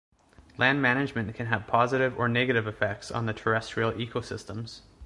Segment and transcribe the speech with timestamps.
[0.57, 4.81] Land management can have positive or negative effects on the terrestrial ecosystems.